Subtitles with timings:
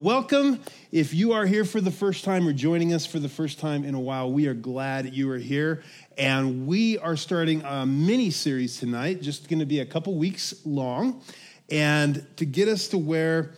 [0.00, 0.60] Welcome.
[0.92, 3.82] If you are here for the first time or joining us for the first time
[3.82, 5.82] in a while, we are glad you are here.
[6.16, 10.54] And we are starting a mini series tonight, just going to be a couple weeks
[10.64, 11.20] long.
[11.68, 13.54] And to get us to where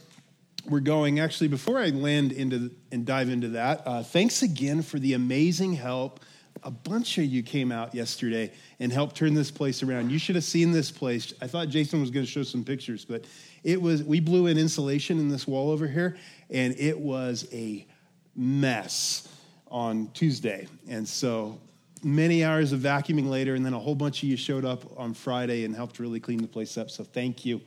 [0.67, 4.99] we're going, actually, before I land into and dive into that, uh, thanks again for
[4.99, 6.21] the amazing help.
[6.63, 10.11] A bunch of you came out yesterday and helped turn this place around.
[10.11, 11.33] You should have seen this place.
[11.41, 13.25] I thought Jason was going to show some pictures, but
[13.65, 16.17] it was, we blew in insulation in this wall over here,
[16.51, 17.87] and it was a
[18.37, 19.29] mess
[19.71, 20.67] on Tuesday.
[20.89, 21.59] And so
[22.03, 25.15] many hours of vacuuming later, and then a whole bunch of you showed up on
[25.15, 26.91] Friday and helped really clean the place up.
[26.91, 27.61] So thank you.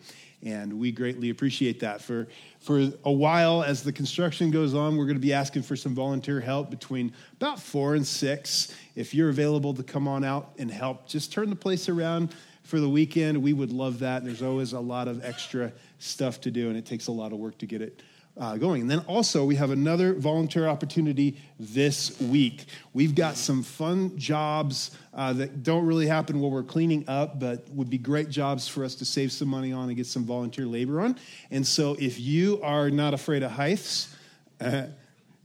[0.46, 2.02] And we greatly appreciate that.
[2.02, 2.28] For,
[2.60, 5.96] for a while, as the construction goes on, we're going to be asking for some
[5.96, 8.76] volunteer help between about four and six.
[8.96, 12.80] If you're available to come on out and help, just turn the place around for
[12.80, 13.42] the weekend.
[13.42, 14.26] We would love that.
[14.26, 17.40] There's always a lot of extra stuff to do, and it takes a lot of
[17.40, 18.02] work to get it
[18.38, 18.82] uh, going.
[18.82, 22.66] And then also, we have another volunteer opportunity this week.
[22.94, 27.70] We've got some fun jobs uh, that don't really happen while we're cleaning up, but
[27.70, 30.66] would be great jobs for us to save some money on and get some volunteer
[30.66, 31.18] labor on.
[31.52, 34.16] And so, if you are not afraid of heights,
[34.60, 34.88] uh,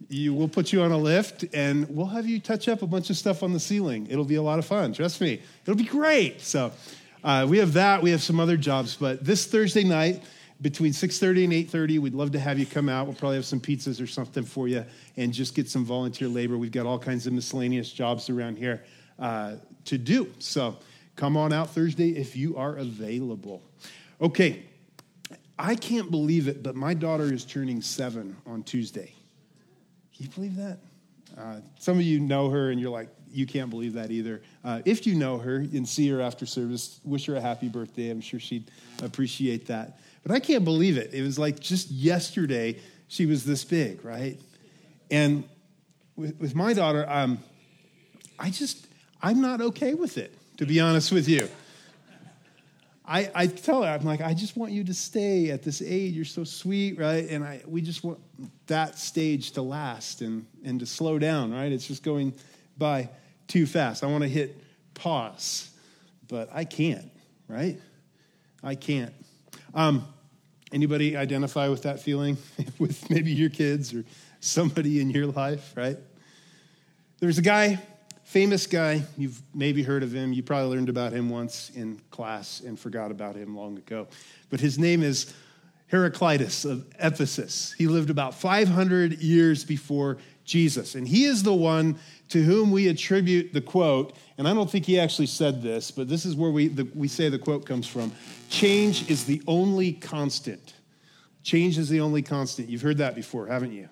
[0.09, 3.11] you will put you on a lift and we'll have you touch up a bunch
[3.11, 4.07] of stuff on the ceiling.
[4.09, 4.93] It'll be a lot of fun.
[4.95, 6.41] Trust me, it'll be great.
[6.41, 6.73] So,
[7.23, 8.01] uh, we have that.
[8.01, 10.23] We have some other jobs, but this Thursday night
[10.61, 13.06] between 6.30 and 8.30 we'd love to have you come out.
[13.06, 14.84] We'll probably have some pizzas or something for you
[15.17, 16.59] and just get some volunteer labor.
[16.59, 18.84] We've got all kinds of miscellaneous jobs around here
[19.19, 20.33] uh, to do.
[20.39, 20.77] So
[21.17, 23.62] come on out thursday if you are available.
[24.20, 24.65] Okay.
[25.61, 29.12] I can't believe it but my daughter is turning seven on tuesday.
[30.17, 30.78] Can you believe that?
[31.37, 34.41] Uh, some of you know her and you're like you can't believe that either.
[34.65, 38.11] Uh, if you know her and see her after service, wish her a happy birthday.
[38.11, 38.70] I'm sure she'd
[39.03, 40.00] appreciate that.
[40.29, 41.15] But I can't believe it.
[41.15, 42.77] It was like just yesterday
[43.09, 44.39] she was this big, right?
[45.11, 45.45] And
[46.17, 47.39] with, with my daughter, um,
[48.39, 48.89] I just,
[49.23, 51.49] I'm not okay with it, to be honest with you.
[53.06, 56.12] I, I tell her, I'm like, I just want you to stay at this age.
[56.12, 57.27] You're so sweet, right?
[57.31, 58.19] And I, we just want
[58.66, 61.72] that stage to last and, and to slow down, right?
[61.72, 62.34] It's just going
[62.77, 63.09] by
[63.47, 64.05] too fast.
[64.05, 64.62] I want to hit
[64.93, 65.71] pause,
[66.28, 67.10] but I can't,
[67.49, 67.81] right?
[68.62, 69.15] I can't.
[69.72, 70.06] Um,
[70.73, 72.37] anybody identify with that feeling
[72.79, 74.05] with maybe your kids or
[74.41, 75.99] somebody in your life, right?
[77.21, 77.81] There's a guy,
[78.25, 80.33] famous guy, you've maybe heard of him.
[80.33, 84.07] You probably learned about him once in class and forgot about him long ago.
[84.51, 85.33] But his name is
[85.89, 87.75] Heraclitus of Ephesus.
[87.77, 90.94] He lived about 500 years before Jesus.
[90.94, 91.98] And he is the one
[92.31, 96.09] to whom we attribute the quote, and I don't think he actually said this, but
[96.09, 98.12] this is where we, the, we say the quote comes from
[98.48, 100.75] change is the only constant.
[101.42, 102.69] Change is the only constant.
[102.69, 103.88] You've heard that before, haven't you?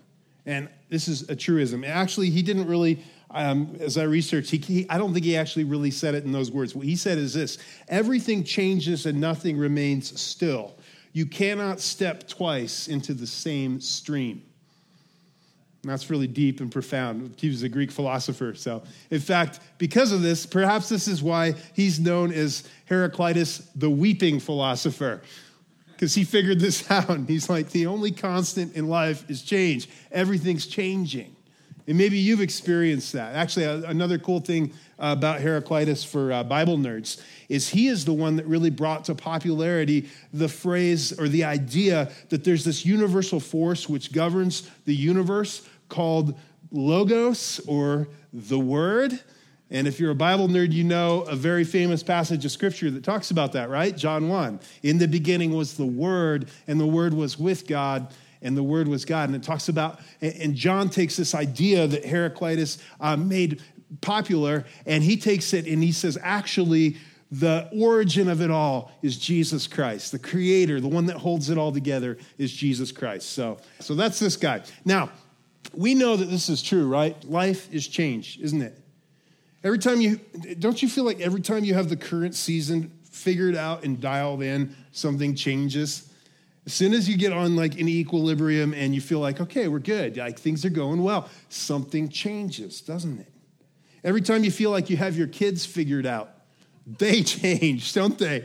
[0.46, 1.84] And this is a truism.
[1.84, 5.64] Actually, he didn't really, um, as I researched, he, he, I don't think he actually
[5.64, 6.74] really said it in those words.
[6.74, 10.76] What he said is this everything changes and nothing remains still.
[11.12, 14.42] You cannot step twice into the same stream.
[15.82, 17.34] And that's really deep and profound.
[17.38, 18.54] He was a Greek philosopher.
[18.54, 23.90] So, in fact, because of this, perhaps this is why he's known as Heraclitus, the
[23.90, 25.22] weeping philosopher,
[25.92, 27.28] because he figured this out.
[27.28, 31.35] He's like, the only constant in life is change, everything's changing.
[31.88, 33.34] And maybe you've experienced that.
[33.34, 38.36] Actually, another cool thing about Heraclitus for uh, Bible nerds is he is the one
[38.36, 43.88] that really brought to popularity the phrase or the idea that there's this universal force
[43.88, 46.36] which governs the universe called
[46.72, 49.20] Logos or the Word.
[49.70, 53.02] And if you're a Bible nerd, you know a very famous passage of scripture that
[53.02, 53.96] talks about that, right?
[53.96, 54.60] John 1.
[54.82, 58.88] In the beginning was the Word, and the Word was with God, and the Word
[58.88, 59.28] was God.
[59.28, 63.62] And it talks about, and John takes this idea that Heraclitus uh, made
[64.00, 66.96] popular, and he takes it and he says, actually,
[67.30, 70.12] the origin of it all is Jesus Christ.
[70.12, 73.30] The creator, the one that holds it all together is Jesus Christ.
[73.30, 74.62] So, so that's this guy.
[74.84, 75.10] Now,
[75.74, 77.22] we know that this is true, right?
[77.24, 78.78] Life is change, isn't it?
[79.64, 80.20] Every time you,
[80.58, 84.42] don't you feel like every time you have the current season figured out and dialed
[84.42, 86.08] in, something changes?
[86.66, 89.78] As soon as you get on like an equilibrium and you feel like, okay, we're
[89.78, 93.32] good, like things are going well, something changes, doesn't it?
[94.02, 96.30] Every time you feel like you have your kids figured out,
[96.86, 98.44] they change, don't they?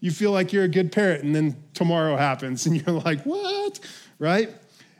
[0.00, 3.78] You feel like you're a good parent, and then tomorrow happens, and you're like, what?
[4.18, 4.52] Right?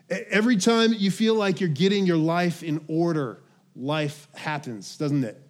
[0.08, 3.42] Every time you feel like you're getting your life in order,
[3.75, 5.40] life happens, doesn't it?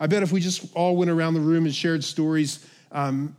[0.00, 3.36] I bet if we just all went around the room and shared stories, um,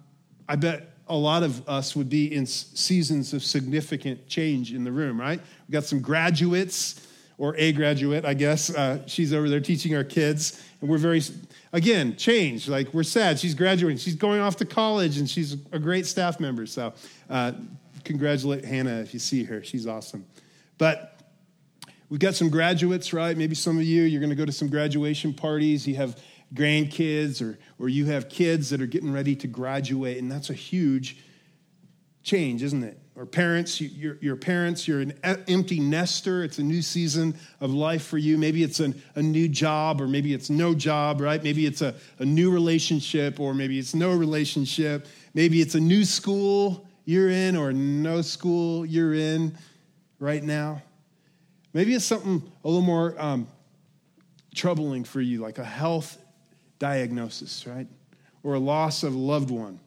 [0.47, 4.91] I bet a lot of us would be in seasons of significant change in the
[4.91, 5.39] room, right?
[5.67, 7.05] We've got some graduates
[7.37, 8.73] or a graduate, I guess.
[8.73, 11.21] Uh, she's over there teaching our kids, and we're very,
[11.73, 12.67] again, change.
[12.67, 13.39] Like we're sad.
[13.39, 13.97] She's graduating.
[13.97, 16.65] She's going off to college, and she's a great staff member.
[16.65, 16.93] So,
[17.29, 17.53] uh,
[18.03, 19.63] congratulate Hannah if you see her.
[19.63, 20.25] She's awesome.
[20.77, 21.19] But
[22.09, 23.35] we've got some graduates, right?
[23.35, 25.87] Maybe some of you, you're going to go to some graduation parties.
[25.87, 26.19] You have
[26.53, 30.53] grandkids, or or you have kids that are getting ready to graduate, and that's a
[30.53, 31.17] huge
[32.23, 32.99] change, isn't it?
[33.17, 36.43] or parents, you're, you're parents, you're an empty nester.
[36.43, 38.37] It's a new season of life for you.
[38.37, 41.41] Maybe it's an, a new job, or maybe it's no job, right?
[41.41, 45.07] Maybe it's a, a new relationship, or maybe it's no relationship.
[45.33, 49.57] Maybe it's a new school you're in, or no school you're in
[50.19, 50.81] right now.
[51.71, 53.47] Maybe it's something a little more um,
[54.53, 56.17] troubling for you, like a health
[56.79, 57.87] diagnosis, right?
[58.43, 59.79] Or a loss of a loved one.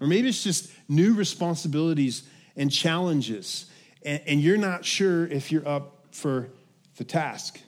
[0.00, 2.24] Or maybe it's just new responsibilities
[2.56, 3.66] and challenges,
[4.02, 6.48] and, and you're not sure if you're up for
[6.96, 7.60] the task.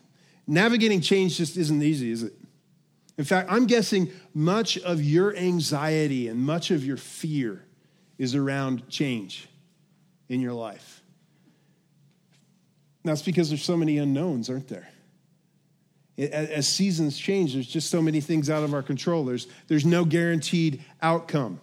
[0.47, 2.33] Navigating change just isn't easy, is it?
[3.19, 7.65] In fact, I'm guessing much of your anxiety and much of your fear
[8.17, 9.49] is around change
[10.29, 11.03] in your life.
[13.05, 14.89] That's because there's so many unknowns, aren't there?
[16.19, 19.25] As seasons change, there's just so many things out of our control.
[19.25, 21.61] There's, there's no guaranteed outcome.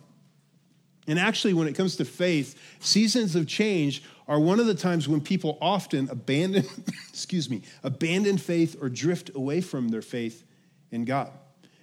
[1.07, 5.07] And actually, when it comes to faith, seasons of change are one of the times
[5.07, 6.65] when people often abandon,
[7.09, 10.43] excuse me, abandon faith or drift away from their faith
[10.91, 11.31] in God.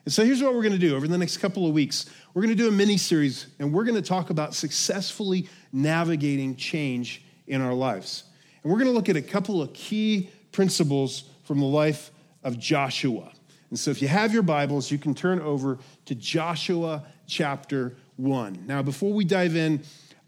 [0.04, 2.06] And so here's what we're going to do over the next couple of weeks.
[2.34, 6.56] We're going to do a mini series, and we're going to talk about successfully navigating
[6.56, 8.24] change in our lives.
[8.62, 12.10] And we're going to look at a couple of key principles from the life
[12.42, 13.32] of Joshua.
[13.70, 18.64] And so if you have your Bibles, you can turn over to Joshua chapter 1.
[18.66, 19.82] Now, before we dive in,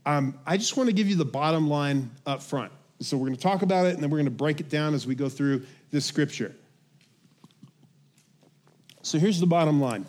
[0.06, 2.72] um, I just want to give you the bottom line up front.
[3.00, 4.94] So we're going to talk about it and then we're going to break it down
[4.94, 6.54] as we go through this scripture.
[9.02, 10.06] So here's the bottom line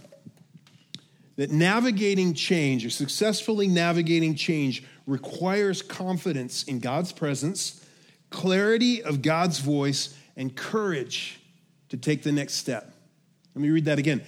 [1.35, 7.85] that navigating change or successfully navigating change requires confidence in God's presence,
[8.29, 11.41] clarity of God's voice, and courage
[11.89, 12.93] to take the next step.
[13.53, 14.21] Let me read that again.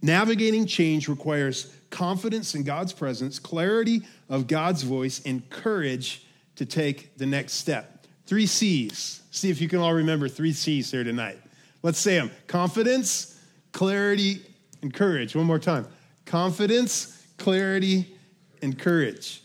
[0.00, 6.26] Navigating change requires confidence in God's presence, clarity of God's voice, and courage
[6.56, 8.06] to take the next step.
[8.26, 9.22] Three C's.
[9.30, 11.38] See if you can all remember three C's here tonight.
[11.82, 13.38] Let's say them confidence,
[13.72, 14.42] clarity,
[14.82, 15.34] and courage.
[15.34, 15.86] One more time
[16.24, 18.14] confidence, clarity,
[18.62, 19.42] and courage.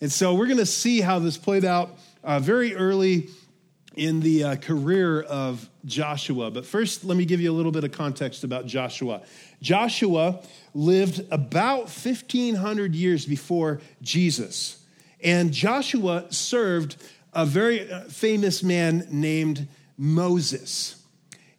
[0.00, 3.28] And so we're going to see how this played out uh, very early
[3.98, 6.50] in the uh, career of Joshua.
[6.50, 9.22] But first, let me give you a little bit of context about Joshua.
[9.60, 10.40] Joshua
[10.74, 14.84] lived about 1,500 years before Jesus.
[15.22, 16.96] And Joshua served
[17.32, 19.66] a very uh, famous man named
[19.96, 21.02] Moses.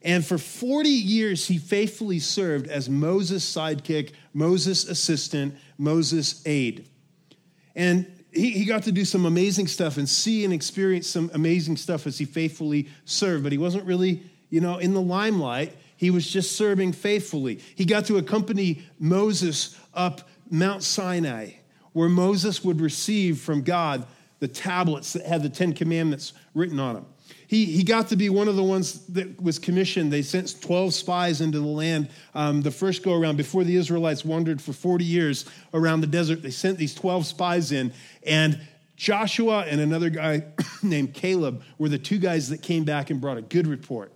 [0.02, 6.88] And for 40 years, he faithfully served as Moses' sidekick, Moses' assistant, Moses' aide.
[7.76, 11.78] And he, he got to do some amazing stuff and see and experience some amazing
[11.78, 15.76] stuff as he faithfully served, but he wasn't really, you know, in the limelight.
[15.98, 17.60] He was just serving faithfully.
[17.76, 21.52] He got to accompany Moses up Mount Sinai,
[21.94, 24.06] where Moses would receive from God
[24.40, 27.06] the tablets that had the Ten Commandments written on them.
[27.50, 30.14] He, he got to be one of the ones that was commissioned.
[30.14, 34.24] They sent 12 spies into the land um, the first go around before the Israelites
[34.24, 36.44] wandered for 40 years around the desert.
[36.44, 37.92] They sent these 12 spies in,
[38.24, 38.62] and
[38.97, 40.44] Joshua and another guy
[40.83, 44.14] named Caleb were the two guys that came back and brought a good report.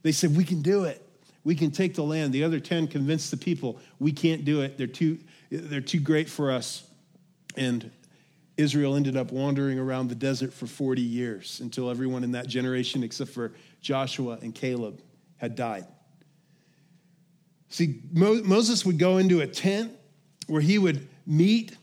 [0.00, 1.06] They said, We can do it.
[1.44, 2.32] We can take the land.
[2.32, 4.78] The other 10 convinced the people, We can't do it.
[4.78, 5.18] They're too,
[5.50, 6.82] they're too great for us.
[7.58, 7.90] And
[8.56, 13.02] Israel ended up wandering around the desert for 40 years until everyone in that generation,
[13.02, 15.00] except for Joshua and Caleb,
[15.38, 15.86] had died.
[17.68, 19.92] See, Mo- Moses would go into a tent
[20.46, 21.76] where he would meet,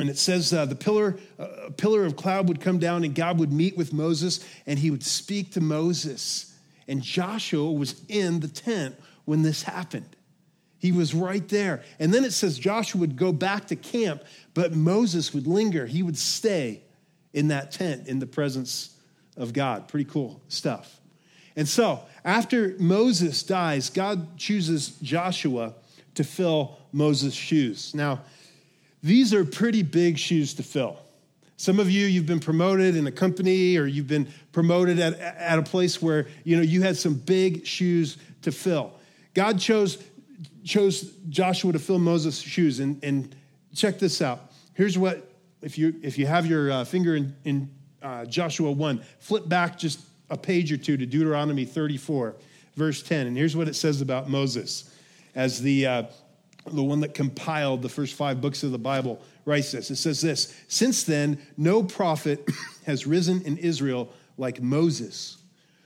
[0.00, 3.14] and it says uh, the pillar, uh, a pillar of cloud would come down, and
[3.14, 6.52] God would meet with Moses, and he would speak to Moses.
[6.88, 10.16] And Joshua was in the tent when this happened.
[10.80, 11.82] He was right there.
[11.98, 15.86] And then it says Joshua would go back to camp, but Moses would linger.
[15.86, 16.82] He would stay
[17.32, 18.96] in that tent in the presence
[19.36, 19.88] of God.
[19.88, 21.00] Pretty cool stuff.
[21.56, 25.74] And so, after Moses dies, God chooses Joshua
[26.14, 27.94] to fill Moses' shoes.
[27.94, 28.22] Now,
[29.02, 30.98] these are pretty big shoes to fill.
[31.56, 35.58] Some of you, you've been promoted in a company or you've been promoted at, at
[35.58, 38.92] a place where, you know, you had some big shoes to fill.
[39.34, 40.02] God chose
[40.64, 42.80] chose Joshua to fill Moses' shoes.
[42.80, 43.34] And, and
[43.74, 44.52] check this out.
[44.74, 45.26] Here's what
[45.62, 47.70] if you if you have your uh, finger in, in
[48.02, 50.00] uh, Joshua 1, flip back just
[50.30, 52.36] a page or two to Deuteronomy 34,
[52.76, 53.26] verse 10.
[53.26, 54.94] And here's what it says about Moses
[55.34, 56.02] as the, uh,
[56.72, 59.90] the one that compiled the first five books of the Bible writes this.
[59.90, 62.48] It says this Since then, no prophet
[62.86, 65.38] has risen in Israel like Moses,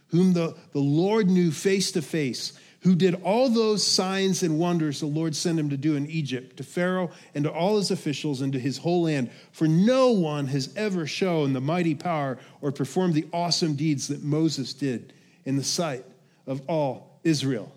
[0.09, 2.53] whom the, the Lord knew face to face
[2.85, 6.59] who did all those signs and wonders the Lord sent him to do in Egypt,
[6.59, 9.31] to Pharaoh and to all his officials and to his whole land.
[9.53, 14.23] For no one has ever shown the mighty power or performed the awesome deeds that
[14.23, 15.14] Moses did
[15.47, 16.05] in the sight
[16.47, 17.73] of all Israel.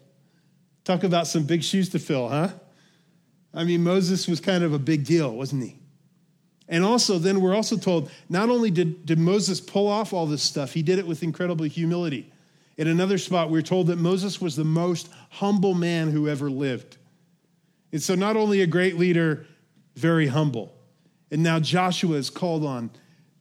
[0.83, 2.49] Talk about some big shoes to fill, huh?
[3.53, 5.79] I mean, Moses was kind of a big deal, wasn't he?
[6.67, 10.43] And also, then we're also told not only did, did Moses pull off all this
[10.43, 12.29] stuff, he did it with incredible humility.
[12.77, 16.97] In another spot, we're told that Moses was the most humble man who ever lived.
[17.91, 19.45] And so, not only a great leader,
[19.95, 20.73] very humble.
[21.31, 22.91] And now Joshua is called on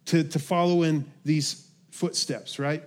[0.06, 2.82] to, to follow in these footsteps, right?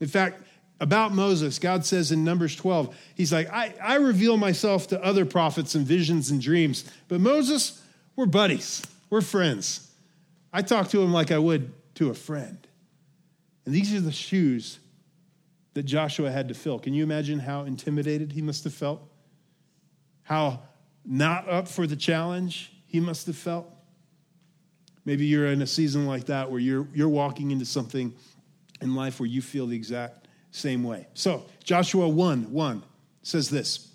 [0.00, 0.42] In fact,
[0.80, 5.24] about Moses, God says in Numbers 12, He's like, I, I reveal myself to other
[5.24, 7.82] prophets in visions and dreams, but Moses,
[8.16, 9.88] we're buddies, we're friends.
[10.52, 12.66] I talk to him like I would to a friend.
[13.64, 14.78] And these are the shoes
[15.74, 16.78] that Joshua had to fill.
[16.78, 19.02] Can you imagine how intimidated he must have felt?
[20.22, 20.62] How
[21.04, 23.68] not up for the challenge he must have felt?
[25.04, 28.14] Maybe you're in a season like that where you're, you're walking into something
[28.80, 31.06] in life where you feel the exact same way.
[31.14, 32.82] So, Joshua 1 1
[33.22, 33.88] says this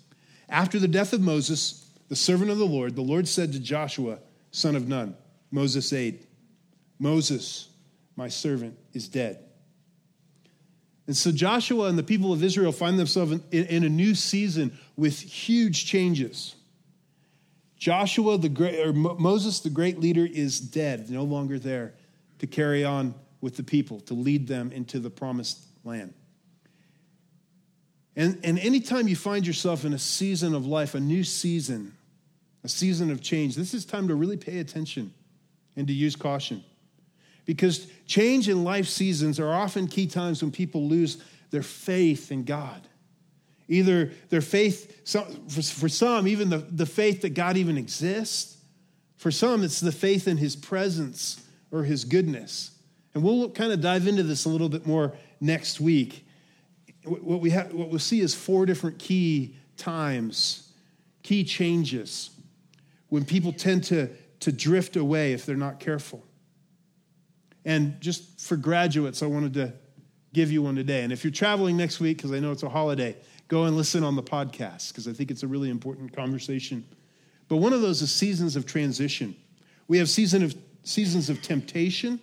[0.48, 4.18] After the death of Moses, the servant of the Lord, the Lord said to Joshua,
[4.50, 5.16] son of Nun,
[5.50, 6.26] Moses' aide,
[6.98, 7.68] Moses,
[8.16, 9.44] my servant, is dead.
[11.08, 14.78] And so Joshua and the people of Israel find themselves in, in a new season
[14.94, 16.54] with huge changes.
[17.78, 21.94] Joshua, the great, or Moses, the great leader, is dead, no longer there
[22.40, 26.12] to carry on with the people, to lead them into the promised land.
[28.14, 31.96] And, and anytime you find yourself in a season of life, a new season,
[32.64, 35.14] a season of change, this is time to really pay attention
[35.74, 36.62] and to use caution.
[37.48, 41.16] Because change in life seasons are often key times when people lose
[41.50, 42.86] their faith in God.
[43.68, 45.10] Either their faith,
[45.80, 48.58] for some, even the, the faith that God even exists.
[49.16, 52.72] For some, it's the faith in his presence or his goodness.
[53.14, 56.26] And we'll kind of dive into this a little bit more next week.
[57.04, 60.70] What, we have, what we'll see is four different key times,
[61.22, 62.28] key changes
[63.08, 66.22] when people tend to, to drift away if they're not careful.
[67.64, 69.72] And just for graduates, I wanted to
[70.32, 71.02] give you one today.
[71.02, 73.16] And if you're traveling next week, because I know it's a holiday,
[73.48, 76.84] go and listen on the podcast, because I think it's a really important conversation.
[77.48, 79.34] But one of those is seasons of transition.
[79.88, 82.20] We have season of, seasons of temptation,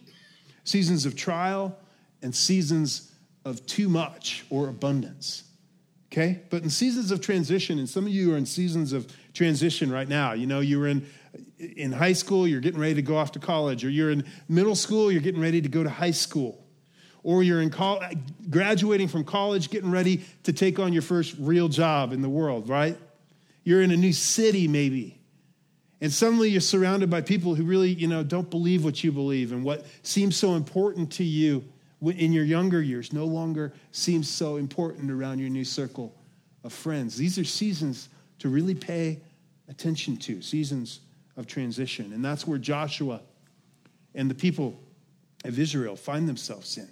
[0.64, 1.78] seasons of trial,
[2.22, 3.12] and seasons
[3.44, 5.44] of too much or abundance.
[6.12, 6.42] Okay?
[6.50, 10.08] But in seasons of transition, and some of you are in seasons of transition right
[10.08, 10.34] now.
[10.34, 11.06] You know, you're in
[11.58, 14.76] in high school, you're getting ready to go off to college, or you're in middle
[14.76, 16.64] school, you're getting ready to go to high school,
[17.24, 18.18] or you're in college,
[18.50, 22.70] graduating from college, getting ready to take on your first real job in the world,
[22.70, 22.98] right?
[23.64, 25.20] You're in a new city, maybe.
[26.02, 29.52] And suddenly you're surrounded by people who really, you know, don't believe what you believe
[29.52, 31.64] and what seems so important to you
[32.02, 36.14] in your younger years no longer seems so important around your new circle
[36.64, 37.18] of friends.
[37.18, 39.22] These are seasons to really pay
[39.68, 41.00] attention to, seasons
[41.38, 42.14] of transition.
[42.14, 43.22] And that's where Joshua
[44.14, 44.80] and the people
[45.44, 46.88] of Israel find themselves in.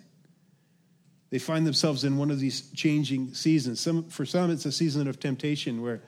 [1.30, 3.80] They find themselves in one of these changing seasons.
[3.80, 6.04] Some, for some, it's a season of temptation where,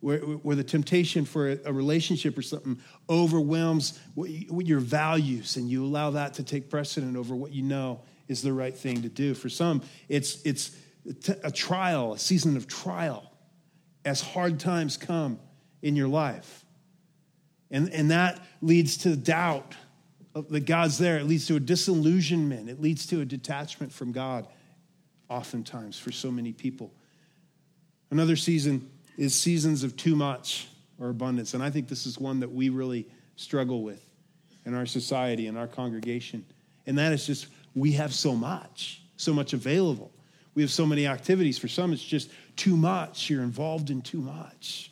[0.00, 2.78] where, where the temptation for a, relationship or something
[3.10, 7.52] overwhelms what, you, what your values, and you allow that to take precedent over what
[7.52, 9.34] you know is the right thing to do.
[9.34, 10.76] For some, it's, it's
[11.42, 13.32] a trial, a season of trial
[14.04, 15.40] as hard times come
[15.82, 16.64] in your life.
[17.70, 19.74] And, and that leads to doubt
[20.34, 21.18] that God's there.
[21.18, 22.68] It leads to a disillusionment.
[22.68, 24.46] It leads to a detachment from God,
[25.28, 26.92] oftentimes, for so many people.
[28.10, 31.54] Another season is seasons of too much or abundance.
[31.54, 33.06] And I think this is one that we really
[33.36, 34.04] struggle with
[34.64, 36.44] in our society, in our congregation.
[36.86, 40.10] And that is just we have so much, so much available.
[40.54, 41.58] We have so many activities.
[41.58, 43.30] For some, it's just too much.
[43.30, 44.90] You're involved in too much.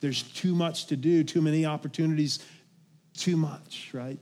[0.00, 2.40] There's too much to do, too many opportunities,
[3.16, 4.18] too much, right?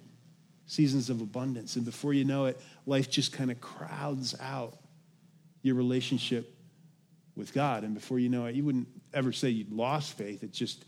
[0.67, 1.77] Seasons of abundance.
[1.77, 4.79] And before you know it, life just kind of crowds out
[5.63, 6.55] your relationship
[7.37, 7.85] with God.
[7.85, 10.43] And before you know it, you wouldn't ever say you'd lost faith.
[10.43, 10.85] It just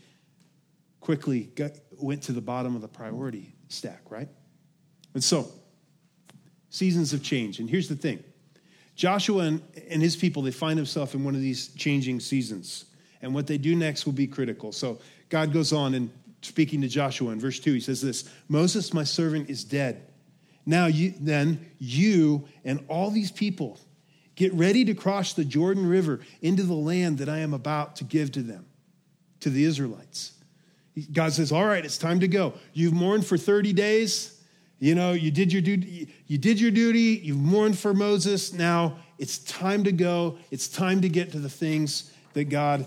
[0.99, 4.29] quickly got, went to the bottom of the priority stack, right?
[5.13, 5.51] And so,
[6.69, 7.59] seasons of change.
[7.59, 8.23] And here's the thing
[8.95, 12.85] Joshua and, and his people, they find themselves in one of these changing seasons.
[13.21, 14.71] And what they do next will be critical.
[14.71, 16.09] So God goes on and
[16.41, 20.03] speaking to Joshua in verse 2, he says this Moses, my servant, is dead.
[20.65, 23.79] Now you, then, you and all these people
[24.35, 28.03] get ready to cross the Jordan River into the land that I am about to
[28.03, 28.65] give to them,
[29.39, 30.33] to the Israelites.
[31.11, 32.53] God says, All right, it's time to go.
[32.73, 34.33] You've mourned for 30 days.
[34.79, 38.53] You know, you did your duty, you did your duty, you've mourned for Moses.
[38.53, 40.37] Now it's time to go.
[40.51, 42.85] It's time to get to the things that God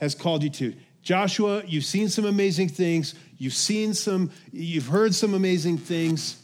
[0.00, 0.74] has called you to.
[1.02, 3.14] Joshua, you've seen some amazing things.
[3.38, 6.42] You've seen some, you've heard some amazing things.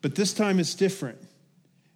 [0.00, 1.18] But this time it's different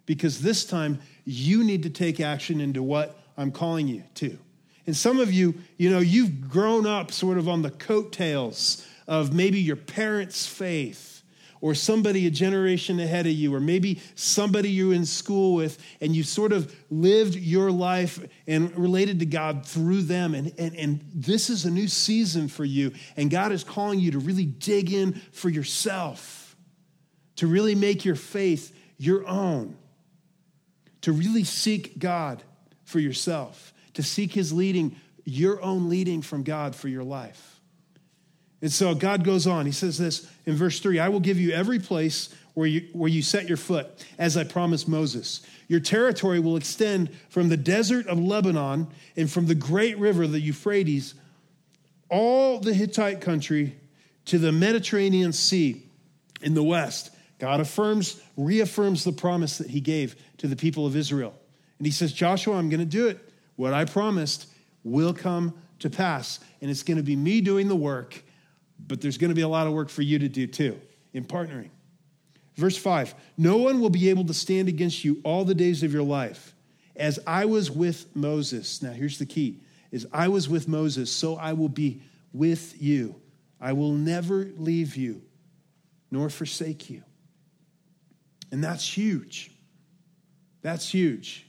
[0.05, 4.37] because this time you need to take action into what I'm calling you to.
[4.85, 9.33] And some of you, you know, you've grown up sort of on the coattails of
[9.33, 11.10] maybe your parents' faith
[11.61, 16.15] or somebody a generation ahead of you, or maybe somebody you're in school with, and
[16.15, 20.33] you sort of lived your life and related to God through them.
[20.33, 24.11] And, and, and this is a new season for you, and God is calling you
[24.11, 26.55] to really dig in for yourself,
[27.35, 29.77] to really make your faith your own,
[31.01, 32.43] to really seek God
[32.83, 37.60] for yourself, to seek His leading, your own leading from God for your life.
[38.61, 39.65] And so God goes on.
[39.65, 43.09] He says this in verse 3 I will give you every place where you, where
[43.09, 45.41] you set your foot, as I promised Moses.
[45.67, 50.39] Your territory will extend from the desert of Lebanon and from the great river, the
[50.39, 51.15] Euphrates,
[52.09, 53.77] all the Hittite country
[54.25, 55.81] to the Mediterranean Sea
[56.41, 57.11] in the west.
[57.39, 61.33] God affirms, reaffirms the promise that he gave to the people of Israel.
[61.77, 63.19] And he says, Joshua, I'm going to do it.
[63.55, 64.47] What I promised
[64.83, 66.39] will come to pass.
[66.61, 68.21] And it's going to be me doing the work
[68.87, 70.79] but there's going to be a lot of work for you to do too
[71.13, 71.69] in partnering.
[72.55, 75.93] Verse 5 No one will be able to stand against you all the days of
[75.93, 76.55] your life.
[76.95, 79.59] As I was with Moses, now here's the key
[79.91, 82.01] is I was with Moses, so I will be
[82.33, 83.15] with you.
[83.59, 85.21] I will never leave you
[86.09, 87.03] nor forsake you.
[88.51, 89.51] And that's huge.
[90.61, 91.47] That's huge.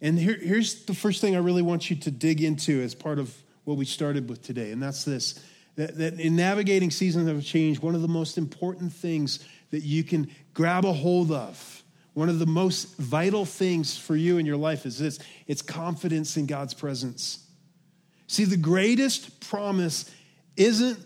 [0.00, 3.18] And here, here's the first thing I really want you to dig into as part
[3.18, 3.34] of
[3.66, 5.38] what we started with today, and that's this
[5.74, 10.02] that, that in navigating seasons of change, one of the most important things that you
[10.02, 11.82] can grab a hold of,
[12.14, 16.36] one of the most vital things for you in your life is this it's confidence
[16.36, 17.46] in God's presence.
[18.26, 20.10] See, the greatest promise
[20.56, 20.98] isn't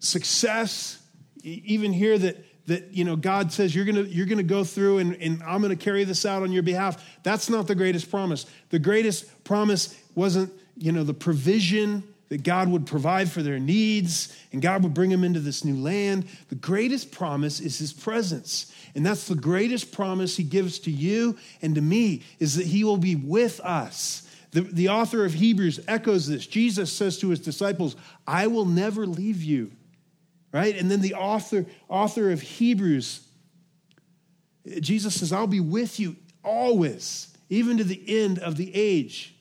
[0.00, 1.00] success,
[1.42, 5.14] even here that that you know god says you're gonna you're gonna go through and,
[5.22, 8.78] and i'm gonna carry this out on your behalf that's not the greatest promise the
[8.80, 14.60] greatest promise wasn't you know, the provision that God would provide for their needs and
[14.60, 16.26] God would bring them into this new land.
[16.48, 18.72] The greatest promise is his presence.
[18.94, 22.82] And that's the greatest promise he gives to you and to me is that he
[22.82, 24.28] will be with us.
[24.50, 26.46] The, the author of Hebrews echoes this.
[26.46, 27.94] Jesus says to his disciples,
[28.26, 29.70] I will never leave you.
[30.52, 30.76] Right?
[30.76, 33.26] And then the author, author of Hebrews,
[34.80, 39.35] Jesus says, I'll be with you always, even to the end of the age.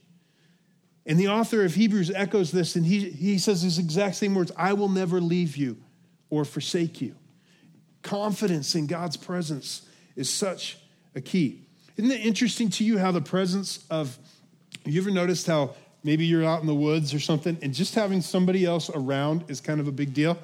[1.05, 4.51] And the author of Hebrews echoes this, and he, he says these exact same words
[4.57, 5.77] I will never leave you
[6.29, 7.15] or forsake you.
[8.01, 10.77] Confidence in God's presence is such
[11.13, 11.61] a key.
[11.97, 14.17] Isn't it interesting to you how the presence of,
[14.83, 18.21] you ever noticed how maybe you're out in the woods or something, and just having
[18.21, 20.37] somebody else around is kind of a big deal?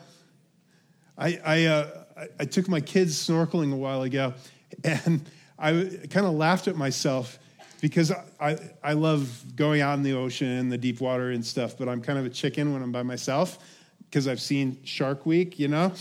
[1.17, 2.03] I, I, uh,
[2.39, 4.33] I took my kids snorkeling a while ago,
[4.83, 7.39] and I kind of laughed at myself
[7.81, 11.89] because I, I love going out in the ocean, the deep water and stuff, but
[11.89, 13.57] I'm kind of a chicken when I'm by myself
[14.05, 15.91] because I've seen Shark Week, you know?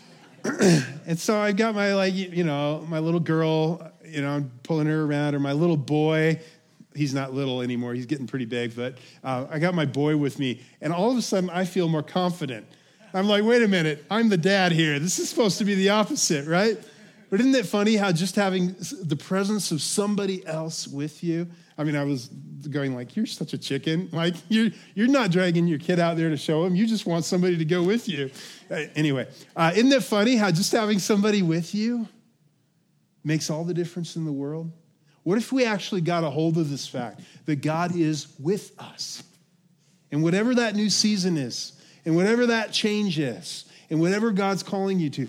[0.44, 4.88] and so I've got my, like, you know, my little girl, you know, I'm pulling
[4.88, 6.40] her around, or my little boy.
[6.94, 10.40] He's not little anymore, he's getting pretty big, but uh, I got my boy with
[10.40, 10.60] me.
[10.80, 12.66] And all of a sudden, I feel more confident.
[13.14, 14.98] I'm like, wait a minute, I'm the dad here.
[14.98, 16.76] This is supposed to be the opposite, right?
[17.30, 21.48] But isn't it funny how just having the presence of somebody else with you?
[21.76, 24.08] I mean, I was going like, "You're such a chicken!
[24.12, 26.74] Like you're you're not dragging your kid out there to show him.
[26.74, 28.30] You just want somebody to go with you."
[28.70, 32.08] Anyway, uh, isn't it funny how just having somebody with you
[33.24, 34.72] makes all the difference in the world?
[35.22, 39.22] What if we actually got a hold of this fact that God is with us,
[40.10, 41.72] and whatever that new season is,
[42.06, 45.28] and whatever that change is, and whatever God's calling you to,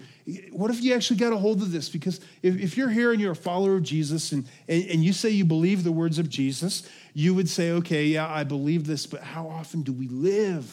[0.51, 1.89] what if you actually got a hold of this?
[1.89, 5.13] Because if, if you're here and you're a follower of Jesus and, and, and you
[5.13, 9.05] say you believe the words of Jesus, you would say, okay, yeah, I believe this,
[9.05, 10.71] but how often do we live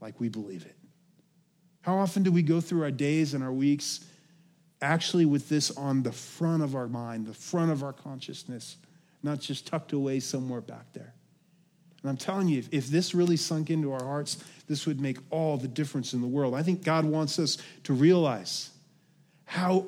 [0.00, 0.76] like we believe it?
[1.82, 4.04] How often do we go through our days and our weeks
[4.82, 8.76] actually with this on the front of our mind, the front of our consciousness,
[9.22, 11.14] not just tucked away somewhere back there?
[12.02, 15.18] And I'm telling you, if, if this really sunk into our hearts, this would make
[15.30, 16.54] all the difference in the world.
[16.54, 18.70] I think God wants us to realize
[19.50, 19.84] how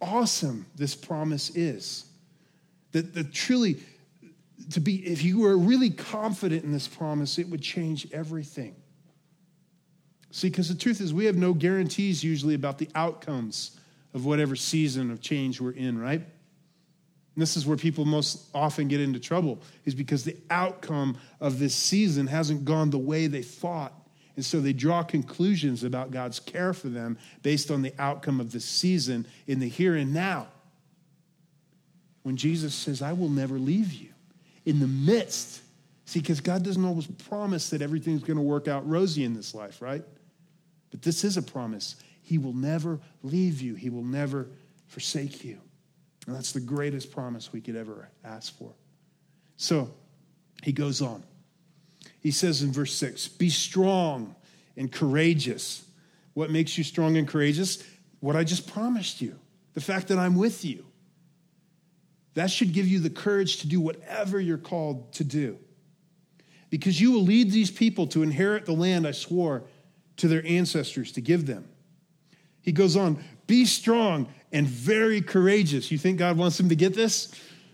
[0.00, 2.04] awesome this promise is.
[2.92, 3.78] That, that truly,
[4.70, 8.76] to be, if you were really confident in this promise, it would change everything.
[10.30, 13.80] See, because the truth is, we have no guarantees usually about the outcomes
[14.14, 16.20] of whatever season of change we're in, right?
[16.20, 21.58] And this is where people most often get into trouble, is because the outcome of
[21.58, 23.92] this season hasn't gone the way they thought.
[24.36, 28.52] And so they draw conclusions about God's care for them based on the outcome of
[28.52, 30.48] the season in the here and now.
[32.22, 34.10] When Jesus says, I will never leave you
[34.64, 35.62] in the midst.
[36.04, 39.54] See, because God doesn't always promise that everything's going to work out rosy in this
[39.54, 40.02] life, right?
[40.90, 41.96] But this is a promise.
[42.22, 44.48] He will never leave you, He will never
[44.86, 45.58] forsake you.
[46.26, 48.72] And that's the greatest promise we could ever ask for.
[49.56, 49.90] So
[50.62, 51.22] he goes on.
[52.20, 54.34] He says in verse 6 Be strong
[54.76, 55.84] and courageous.
[56.34, 57.82] What makes you strong and courageous?
[58.20, 59.38] What I just promised you.
[59.74, 60.84] The fact that I'm with you.
[62.34, 65.58] That should give you the courage to do whatever you're called to do.
[66.68, 69.64] Because you will lead these people to inherit the land I swore
[70.18, 71.68] to their ancestors to give them.
[72.62, 75.90] He goes on, be strong and very courageous.
[75.90, 77.32] You think God wants him to get this?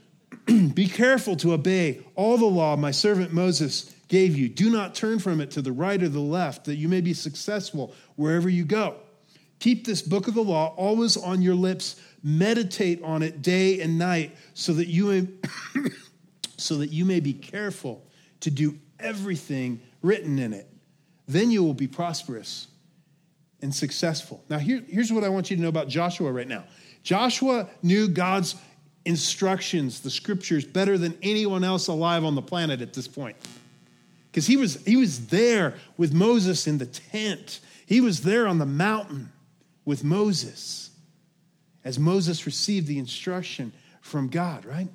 [0.47, 4.49] be careful to obey all the law my servant Moses gave you.
[4.49, 7.15] Do not turn from it to the right or the left, that you may be
[7.15, 8.97] successful wherever you go.
[9.59, 12.01] Keep this book of the law always on your lips.
[12.23, 15.29] Meditate on it day and night, so that you may,
[16.57, 18.05] so that you may be careful
[18.41, 20.69] to do everything written in it.
[21.29, 22.69] Then you will be prosperous
[23.63, 24.43] and successful.
[24.49, 26.65] Now, here, here's what I want you to know about Joshua right now
[27.03, 28.57] Joshua knew God's
[29.05, 33.37] instructions, the scriptures, better than anyone else alive on the planet at this point.
[34.37, 38.59] Because he was, he was there with Moses in the tent, he was there on
[38.59, 39.33] the mountain
[39.87, 40.91] with Moses
[41.87, 43.73] as Moses received the instruction
[44.03, 44.89] from God, right?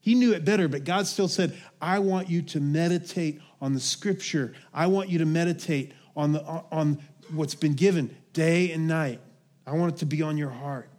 [0.00, 3.80] He knew it better, but God still said, I want you to meditate on the
[3.80, 4.54] scripture.
[4.74, 6.98] I want you to meditate on, the, on
[7.30, 9.20] what's been given day and night.
[9.68, 10.90] I want it to be on your heart.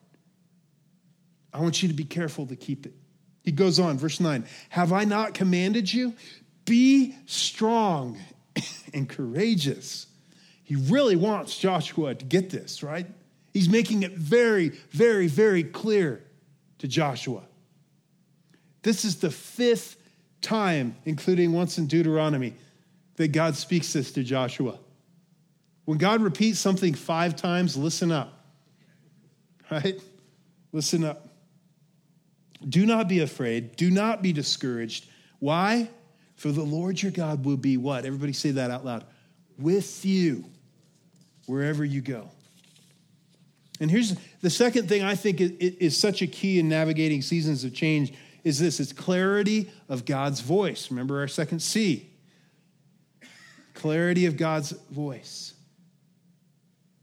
[1.53, 2.93] I want you to be careful to keep it.
[3.43, 6.13] He goes on, verse 9 Have I not commanded you?
[6.69, 8.19] Be strong
[8.93, 10.05] and courageous.
[10.63, 13.07] He really wants Joshua to get this, right?
[13.55, 16.21] He's making it very, very, very clear
[16.77, 17.41] to Joshua.
[18.83, 19.97] This is the fifth
[20.41, 22.53] time, including once in Deuteronomy,
[23.15, 24.77] that God speaks this to Joshua.
[25.85, 28.45] When God repeats something five times, listen up.
[29.71, 29.99] Right?
[30.71, 31.29] Listen up.
[32.67, 33.75] Do not be afraid.
[33.75, 35.07] Do not be discouraged.
[35.39, 35.89] Why?
[36.39, 38.05] For the Lord your God will be what?
[38.05, 39.03] Everybody say that out loud.
[39.57, 40.45] With you
[41.47, 42.29] wherever you go.
[43.81, 47.73] And here's the second thing I think is such a key in navigating seasons of
[47.73, 48.13] change
[48.45, 50.89] is this it's clarity of God's voice.
[50.89, 52.09] Remember our second C.
[53.73, 55.53] Clarity of God's voice.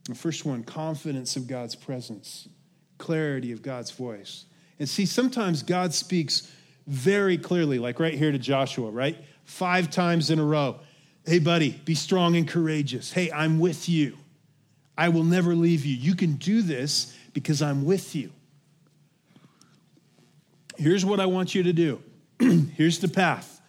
[0.09, 2.49] The first one, confidence of God's presence,
[2.96, 4.46] clarity of God's voice.
[4.79, 6.51] And see, sometimes God speaks
[6.87, 9.16] very clearly, like right here to Joshua, right?
[9.44, 10.81] Five times in a row.
[11.25, 13.12] Hey, buddy, be strong and courageous.
[13.12, 14.16] Hey, I'm with you.
[14.96, 15.96] I will never leave you.
[15.96, 18.33] You can do this because I'm with you.
[20.77, 22.03] Here's what I want you to do.
[22.38, 23.61] Here's the path.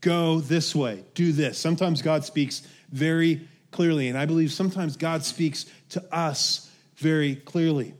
[0.00, 1.04] Go this way.
[1.14, 1.58] Do this.
[1.58, 4.08] Sometimes God speaks very clearly.
[4.08, 7.94] And I believe sometimes God speaks to us very clearly.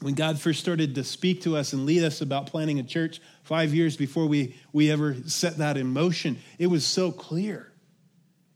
[0.00, 3.20] When God first started to speak to us and lead us about planting a church
[3.42, 7.72] five years before we, we ever set that in motion, it was so clear.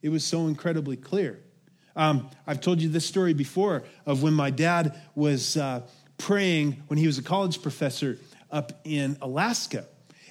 [0.03, 1.41] It was so incredibly clear.
[1.97, 5.83] Um, I've told you this story before of when my dad was uh,
[6.19, 8.19] praying when he was a college professor
[8.51, 9.87] up in Alaska.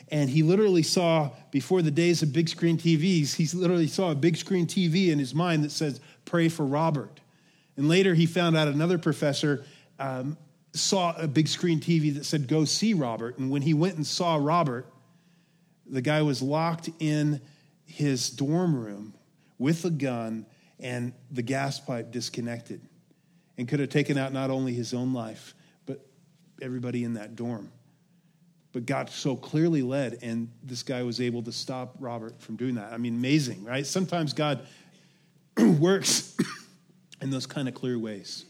[0.10, 4.15] And he literally saw, before the days of big screen TVs, he literally saw a
[4.15, 7.20] big screen TV in his mind that says, Pray for Robert.
[7.76, 9.65] And later he found out another professor
[10.00, 10.38] um,
[10.76, 13.38] saw a big screen TV that said, Go see Robert.
[13.38, 14.88] And when he went and saw Robert,
[15.86, 17.42] the guy was locked in
[17.86, 19.14] his dorm room
[19.58, 20.46] with a gun
[20.80, 22.82] and the gas pipe disconnected
[23.58, 25.54] and could have taken out not only his own life,
[25.86, 26.06] but
[26.62, 27.72] everybody in that dorm.
[28.74, 32.76] But God so clearly led, and this guy was able to stop Robert from doing
[32.76, 32.92] that.
[32.92, 33.86] I mean, amazing, right?
[33.86, 34.68] Sometimes God
[35.58, 36.36] works
[37.22, 38.44] in those kind of clear ways.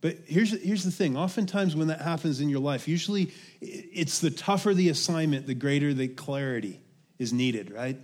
[0.00, 4.30] But here's, here's the thing oftentimes, when that happens in your life, usually it's the
[4.30, 6.80] tougher the assignment, the greater the clarity
[7.18, 7.98] is needed, right?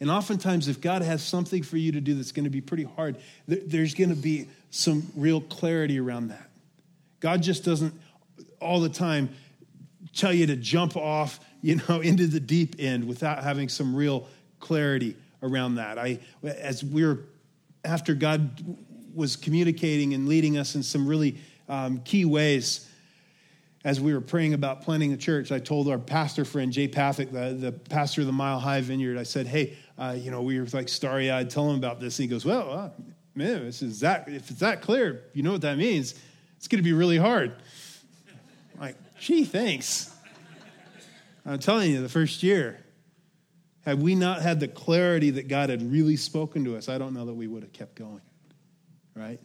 [0.00, 2.84] And oftentimes, if God has something for you to do that's going to be pretty
[2.84, 6.48] hard, there's going to be some real clarity around that.
[7.20, 7.94] God just doesn't
[8.60, 9.28] all the time
[10.14, 14.26] tell you to jump off, you know, into the deep end without having some real
[14.58, 15.98] clarity around that.
[15.98, 17.18] I, as we are
[17.84, 18.50] after God
[19.14, 22.88] was communicating and leading us in some really um, key ways
[23.84, 27.32] as we were praying about planting a church, I told our pastor friend, Jay Pathak,
[27.32, 30.60] the, the pastor of the Mile High Vineyard, I said, hey, uh, you know, we
[30.60, 32.18] were like starry eyed, tell him about this.
[32.18, 32.90] And he goes, well, uh,
[33.34, 36.14] man, this is that, if it's that clear, you know what that means.
[36.58, 37.54] It's going to be really hard.
[38.74, 40.14] I'm like, gee, thanks.
[41.46, 42.84] I'm telling you, the first year,
[43.86, 47.14] had we not had the clarity that God had really spoken to us, I don't
[47.14, 48.20] know that we would have kept going,
[49.14, 49.40] right?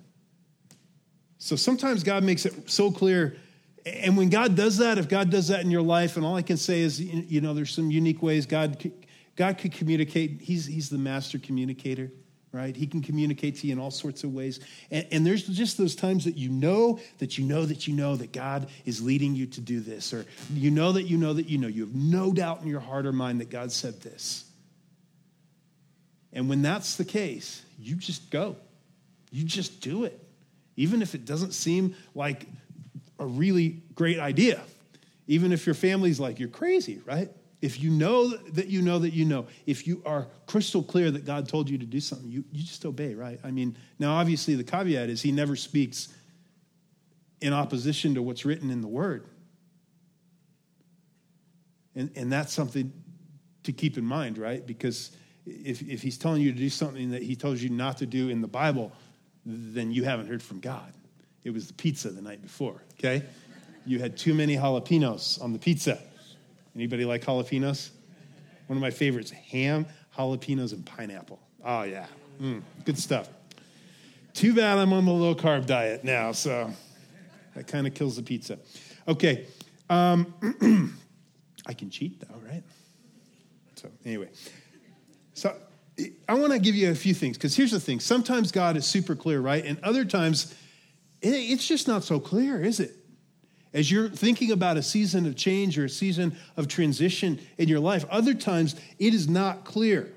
[1.37, 3.37] So sometimes God makes it so clear
[3.85, 6.41] and when God does that, if God does that in your life, and all I
[6.41, 8.93] can say is, you know, there's some unique ways God could,
[9.35, 10.41] God could communicate.
[10.41, 12.11] He's, he's the master communicator,
[12.51, 12.75] right?
[12.75, 14.59] He can communicate to you in all sorts of ways.
[14.89, 18.15] And, and there's just those times that you know that you know that you know
[18.15, 21.47] that God is leading you to do this, or you know that you know that
[21.47, 21.67] you know.
[21.67, 24.45] You have no doubt in your heart or mind that God said this.
[26.33, 28.55] And when that's the case, you just go.
[29.35, 30.17] You just do it.
[30.77, 32.47] Even if it doesn't seem like
[33.19, 34.61] a really great idea,
[35.27, 37.29] even if your family's like, you're crazy, right?
[37.61, 41.25] If you know that you know that you know, if you are crystal clear that
[41.25, 43.37] God told you to do something, you, you just obey, right?
[43.43, 46.07] I mean, now obviously the caveat is he never speaks
[47.41, 49.25] in opposition to what's written in the word.
[51.93, 52.93] And, and that's something
[53.63, 54.65] to keep in mind, right?
[54.65, 55.11] Because
[55.45, 58.29] if, if he's telling you to do something that he tells you not to do
[58.29, 58.93] in the Bible,
[59.45, 60.93] then you haven't heard from God.
[61.43, 63.23] It was the pizza the night before, okay?
[63.85, 65.99] You had too many jalapenos on the pizza.
[66.75, 67.91] Anybody like jalapenos?
[68.67, 69.85] One of my favorites, ham,
[70.17, 71.39] jalapenos, and pineapple.
[71.63, 72.07] Oh, yeah.
[72.41, 73.29] Mm, good stuff.
[74.33, 76.71] Too bad I'm on the low carb diet now, so
[77.53, 78.59] that kind of kills the pizza.
[79.07, 79.45] Okay.
[79.89, 80.97] Um,
[81.65, 82.63] I can cheat though, right?
[83.75, 84.29] So, anyway.
[85.33, 85.55] So,
[86.27, 87.99] I want to give you a few things because here's the thing.
[87.99, 89.63] Sometimes God is super clear, right?
[89.63, 90.53] And other times
[91.21, 92.95] it's just not so clear, is it?
[93.73, 97.79] As you're thinking about a season of change or a season of transition in your
[97.79, 100.13] life, other times it is not clear.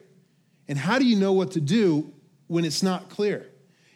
[0.69, 2.13] And how do you know what to do
[2.47, 3.49] when it's not clear?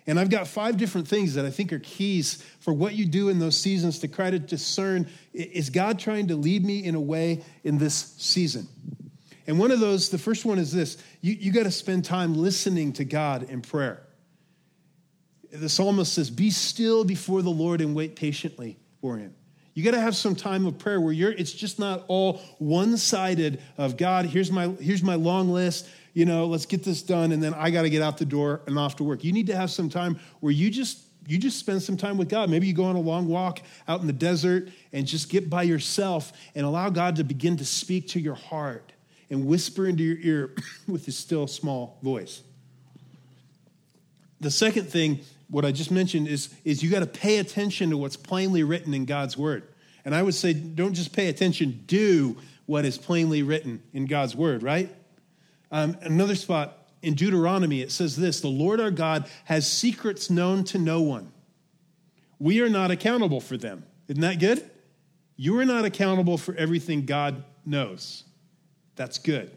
[0.06, 3.28] And I've got five different things that I think are keys for what you do
[3.28, 7.00] in those seasons to try to discern is God trying to lead me in a
[7.00, 8.66] way in this season?
[9.46, 12.34] And one of those, the first one is this you, you got to spend time
[12.34, 14.02] listening to God in prayer
[15.52, 19.34] the psalmist says, Be still before the Lord and wait patiently for him.
[19.74, 22.96] You got to have some time of prayer where you're, it's just not all one
[22.96, 27.32] sided of God, here's my, here's my long list, you know, let's get this done,
[27.32, 29.24] and then I got to get out the door and off to work.
[29.24, 32.28] You need to have some time where you just, you just spend some time with
[32.28, 32.50] God.
[32.50, 35.62] Maybe you go on a long walk out in the desert and just get by
[35.62, 38.91] yourself and allow God to begin to speak to your heart
[39.32, 40.54] and whisper into your ear
[40.86, 42.42] with his still small voice.
[44.40, 47.96] The second thing what I just mentioned is, is you got to pay attention to
[47.96, 49.64] what's plainly written in God's word.
[50.04, 54.36] And I would say, don't just pay attention, do what is plainly written in God's
[54.36, 54.94] word, right?
[55.70, 60.64] Um, another spot in Deuteronomy, it says this The Lord our God has secrets known
[60.64, 61.32] to no one.
[62.38, 63.84] We are not accountable for them.
[64.08, 64.68] Isn't that good?
[65.36, 68.24] You are not accountable for everything God knows.
[69.02, 69.50] That's good.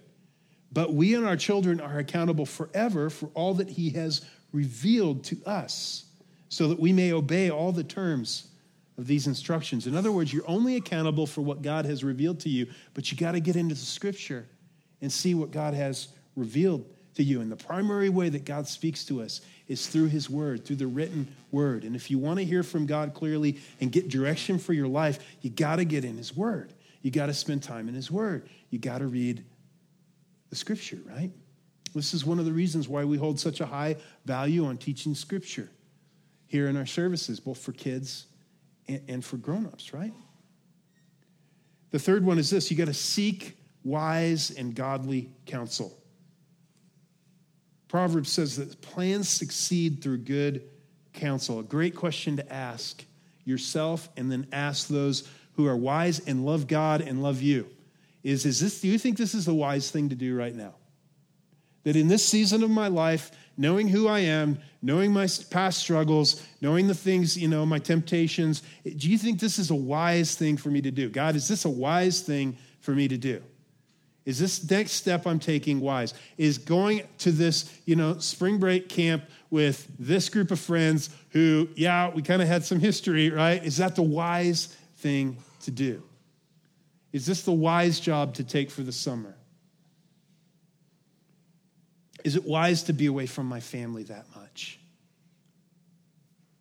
[0.72, 5.38] But we and our children are accountable forever for all that He has revealed to
[5.46, 6.06] us
[6.50, 8.48] so that we may obey all the terms
[8.98, 9.86] of these instructions.
[9.86, 13.18] In other words, you're only accountable for what God has revealed to you, but you
[13.20, 14.48] got to get into the scripture
[15.00, 17.42] and see what God has revealed to you.
[17.42, 20.88] And the primary way that God speaks to us is through his word, through the
[20.88, 21.84] written word.
[21.84, 25.20] And if you want to hear from God clearly and get direction for your life,
[25.44, 26.74] you got to get in his word.
[27.06, 28.50] You got to spend time in his word.
[28.76, 29.42] You got to read
[30.50, 31.32] the scripture, right?
[31.94, 35.16] This is one of the reasons why we hold such a high value on teaching
[35.16, 35.70] Scripture
[36.48, 38.26] here in our services, both for kids
[38.90, 40.12] and, and for grown-ups, right?
[41.92, 45.98] The third one is this you got to seek wise and godly counsel.
[47.88, 50.64] Proverbs says that plans succeed through good
[51.14, 51.60] counsel.
[51.60, 53.06] A great question to ask
[53.46, 57.70] yourself and then ask those who are wise and love God and love you
[58.26, 60.74] is, is this, do you think this is the wise thing to do right now?
[61.86, 66.44] that in this season of my life, knowing who I am, knowing my past struggles,
[66.60, 68.64] knowing the things, you know, my temptations.
[68.84, 71.10] Do you think this is a wise thing for me to do?
[71.10, 73.42] God, is this a wise thing for me to do?
[74.26, 76.16] Is this next step I'm taking wise?
[76.40, 81.70] Is going to this, you know, spring break camp with this group of friends who,
[81.76, 83.64] yeah, we kind of had some history, right?
[83.64, 86.02] Is that the wise thing to do?
[87.16, 89.38] Is this the wise job to take for the summer?
[92.26, 94.82] Is it wise to be away from my family that much?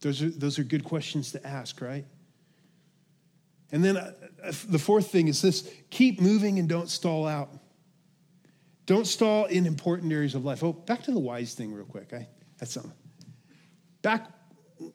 [0.01, 2.05] Those are, those are good questions to ask, right?
[3.73, 4.13] And then uh,
[4.45, 7.51] uh, the fourth thing is this keep moving and don't stall out.
[8.87, 10.63] Don't stall in important areas of life.
[10.63, 12.13] Oh, back to the wise thing, real quick.
[12.13, 12.93] I, that's something.
[14.03, 14.31] Back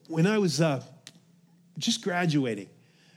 [0.08, 0.82] when I was uh,
[1.76, 2.70] just graduating,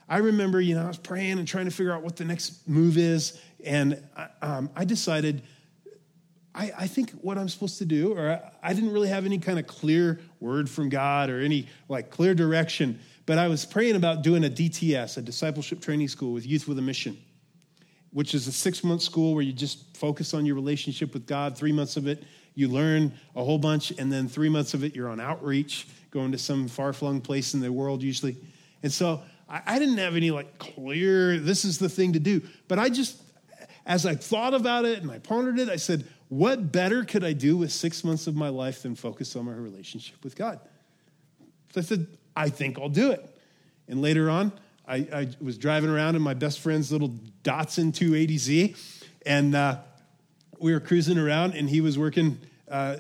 [0.08, 2.68] I remember, you know, I was praying and trying to figure out what the next
[2.68, 3.40] move is.
[3.64, 5.44] And uh, um, I decided
[6.56, 9.40] I, I, think what I'm supposed to do, or I, I, didn't really have any
[9.40, 13.96] kind of clear word from God or any like clear direction, but I was praying
[13.96, 17.18] about doing a DTS, a discipleship training school with Youth with a Mission,
[18.12, 21.58] which is a six month school where you just focus on your relationship with God.
[21.58, 24.96] Three months of it, you learn a whole bunch, and then three months of it,
[24.96, 28.38] you're on outreach, going to some far flung place in the world usually.
[28.84, 32.42] And so I, I didn't have any like clear, this is the thing to do,
[32.68, 33.22] but I just,
[33.86, 37.34] as I thought about it and I pondered it, I said, what better could I
[37.34, 40.60] do with six months of my life than focus on my relationship with God?
[41.74, 43.30] So I said, I think I'll do it.
[43.88, 44.52] And later on,
[44.88, 47.14] I, I was driving around in my best friend's little
[47.44, 48.76] Datsun 280Z,
[49.26, 49.78] and uh,
[50.60, 52.40] we were cruising around, and he was working,
[52.70, 52.96] uh,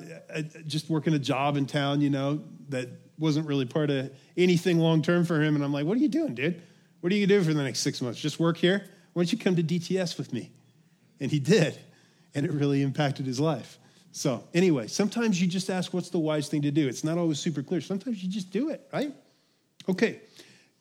[0.67, 5.01] just working a job in town, you know, that wasn't really part of anything long
[5.01, 5.55] term for him.
[5.55, 6.61] And I'm like, what are you doing, dude?
[7.01, 8.19] What are you going to do for the next six months?
[8.19, 8.85] Just work here?
[9.13, 10.51] Why don't you come to DTS with me?
[11.19, 11.77] And he did
[12.35, 13.79] and it really impacted his life.
[14.11, 16.87] So, anyway, sometimes you just ask what's the wise thing to do.
[16.87, 17.81] It's not always super clear.
[17.81, 19.13] Sometimes you just do it, right?
[19.89, 20.21] Okay,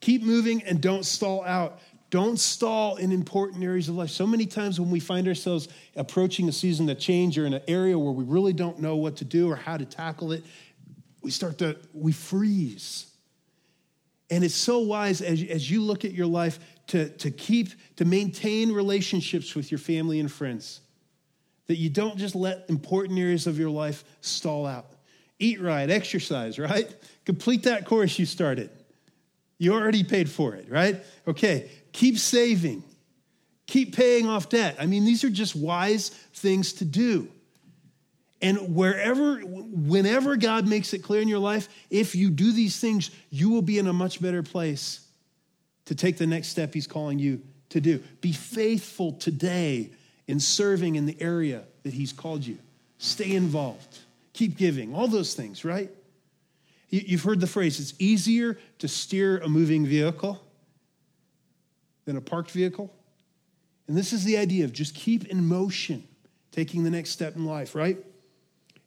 [0.00, 1.80] keep moving and don't stall out.
[2.10, 4.10] Don't stall in important areas of life.
[4.10, 7.62] So many times when we find ourselves approaching a season of change or in an
[7.66, 10.44] area where we really don't know what to do or how to tackle it,
[11.22, 13.06] we start to, we freeze.
[14.30, 16.58] And it's so wise as, as you look at your life
[16.88, 20.80] to, to keep, to maintain relationships with your family and friends
[21.66, 24.86] that you don't just let important areas of your life stall out.
[25.38, 26.92] Eat right, exercise, right?
[27.24, 28.70] Complete that course you started.
[29.58, 31.02] You already paid for it, right?
[31.26, 32.82] Okay, keep saving,
[33.66, 34.76] keep paying off debt.
[34.78, 37.28] I mean, these are just wise things to do.
[38.42, 43.12] And wherever, whenever God makes it clear in your life, if you do these things,
[43.30, 45.06] you will be in a much better place
[45.84, 48.02] to take the next step He's calling you to do.
[48.20, 49.92] Be faithful today
[50.26, 52.58] in serving in the area that He's called you.
[52.98, 54.00] Stay involved,
[54.32, 55.90] keep giving, all those things, right?
[56.88, 60.44] You've heard the phrase it's easier to steer a moving vehicle
[62.04, 62.92] than a parked vehicle.
[63.86, 66.06] And this is the idea of just keep in motion,
[66.50, 67.98] taking the next step in life, right?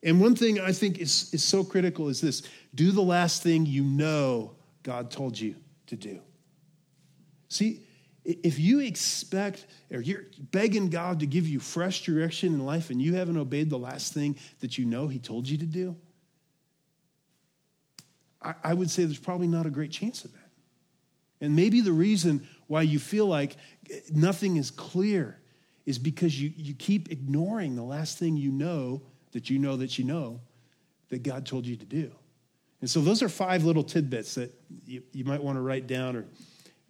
[0.06, 2.44] And one thing I think is, is so critical is this
[2.76, 5.56] do the last thing you know God told you
[5.88, 6.22] to do.
[7.50, 7.82] See,
[8.24, 13.02] if you expect or you're begging God to give you fresh direction in life and
[13.02, 15.96] you haven't obeyed the last thing that you know He told you to do,
[18.41, 20.52] I, I would say there's probably not a great chance of that.
[21.41, 23.58] And maybe the reason why you feel like
[23.91, 25.39] eh, nothing is clear
[25.88, 29.02] is because you, you keep ignoring the last thing you know
[29.36, 30.39] that you know that you know
[31.10, 32.10] that God told you to do.
[32.80, 34.54] And so those are five little tidbits that
[34.86, 36.26] you, you might want to write down or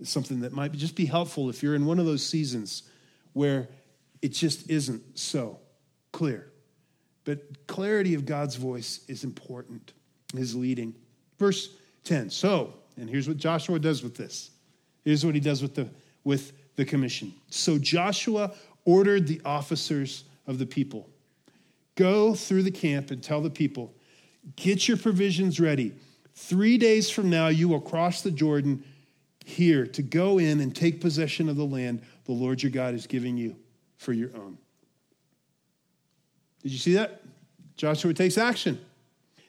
[0.04, 2.84] something that might just be helpful if you're in one of those seasons
[3.34, 3.68] where
[4.22, 5.60] it just isn't so
[6.12, 6.52] clear.
[7.24, 9.94] But clarity of God's voice is important,
[10.38, 10.94] his leading.
[11.40, 11.70] Verse
[12.04, 12.30] 10.
[12.30, 14.52] So, and here's what Joshua does with this.
[15.04, 15.90] Here's what he does with the
[16.24, 17.34] with the commission.
[17.50, 18.54] So Joshua
[18.86, 21.10] ordered the officers of the people,
[21.96, 23.94] go through the camp and tell the people,
[24.56, 25.94] get your provisions ready.
[26.34, 28.84] Three days from now, you will cross the Jordan
[29.46, 33.08] here to go in and take possession of the land the Lord your God is
[33.08, 33.56] giving you
[33.98, 34.58] for your own.
[36.64, 37.22] Did you see that?
[37.78, 38.80] Joshua takes action.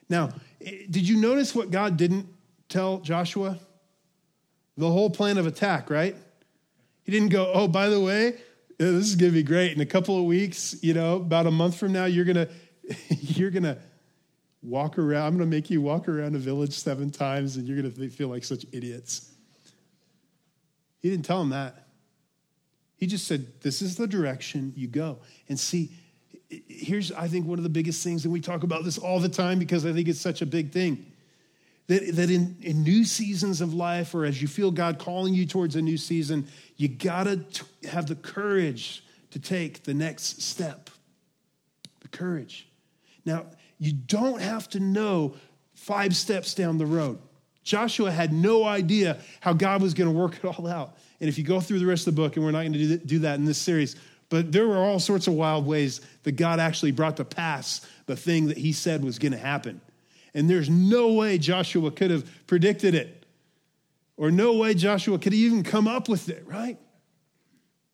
[0.09, 0.31] Now,
[0.61, 2.27] eh, did you notice what God didn't
[2.69, 3.59] tell Joshua?
[4.77, 6.15] The whole plan of attack, right?
[7.05, 8.37] He didn't go, oh, by the way,
[8.79, 9.73] this is going to be great.
[9.73, 12.49] In a couple of weeks, you know, about a month from now, you're going to,
[13.09, 13.79] you're going to
[14.63, 15.27] walk around.
[15.27, 18.09] I'm going to make you walk around a village seven times and you're going to
[18.11, 19.33] feel like such idiots.
[21.01, 21.87] He didn't tell him that.
[22.97, 25.19] He just said, This is the direction you go.
[25.49, 25.93] And see,
[26.49, 29.29] here's, I think, one of the biggest things, and we talk about this all the
[29.29, 31.13] time because I think it's such a big thing.
[31.89, 35.47] That, that in, in new seasons of life, or as you feel God calling you
[35.47, 37.45] towards a new season, you gotta
[37.91, 40.91] have the courage to take the next step.
[42.01, 42.69] The courage.
[43.25, 43.47] Now,
[43.79, 45.35] you don't have to know
[45.75, 47.19] five steps down the road.
[47.63, 50.97] Joshua had no idea how God was going to work it all out.
[51.21, 52.97] And if you go through the rest of the book, and we're not going to
[52.99, 53.97] do that in this series,
[54.29, 58.17] but there were all sorts of wild ways that God actually brought to pass the
[58.17, 59.81] thing that he said was going to happen.
[60.35, 63.16] And there's no way Joshua could have predicted it,
[64.17, 66.79] or no way Joshua could even come up with it, right?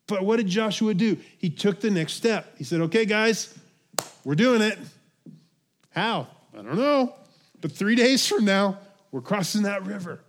[0.07, 1.17] But what did Joshua do?
[1.39, 2.59] He took the next step.
[2.59, 3.57] He said, Okay, guys,
[4.25, 4.79] we're doing it.
[5.91, 6.29] How?
[6.53, 7.15] I don't know.
[7.61, 8.79] But three days from now,
[9.11, 10.21] we're crossing that river.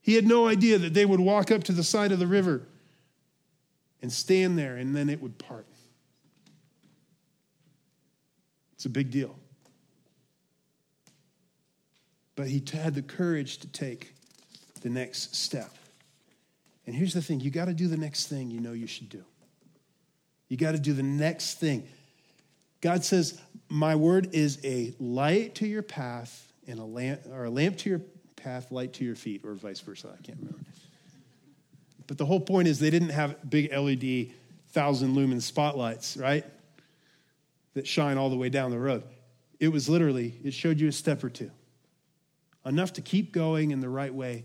[0.00, 2.62] He had no idea that they would walk up to the side of the river
[4.02, 5.66] and stand there, and then it would part.
[8.74, 9.38] It's a big deal.
[12.34, 14.14] But he had the courage to take
[14.82, 15.70] the next step.
[16.86, 19.08] And here's the thing you got to do the next thing you know you should
[19.08, 19.24] do.
[20.48, 21.88] You got to do the next thing.
[22.80, 27.50] God says, My word is a light to your path and a lamp, or a
[27.50, 28.00] lamp to your
[28.36, 30.08] path, light to your feet, or vice versa.
[30.08, 30.58] I can't remember.
[32.06, 34.34] But the whole point is they didn't have big LED
[34.70, 36.44] thousand lumen spotlights, right?
[37.74, 39.04] That shine all the way down the road.
[39.60, 41.50] It was literally, it showed you a step or two,
[42.66, 44.44] enough to keep going in the right way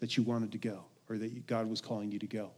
[0.00, 2.50] that you wanted to go or that God was calling you to go.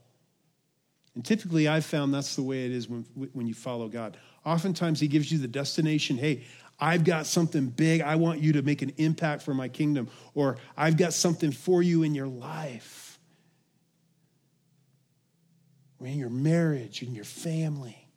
[1.15, 4.17] And typically, I've found that's the way it is when, when you follow God.
[4.45, 6.43] Oftentimes, He gives you the destination hey,
[6.79, 8.01] I've got something big.
[8.01, 10.07] I want you to make an impact for my kingdom.
[10.33, 13.19] Or I've got something for you in your life,
[15.99, 18.07] or in your marriage, in your family.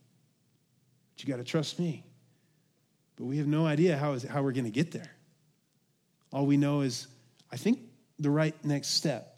[1.14, 2.04] But you got to trust me.
[3.16, 5.10] But we have no idea how, is, how we're going to get there.
[6.32, 7.08] All we know is,
[7.50, 7.80] I think
[8.22, 9.36] the right next step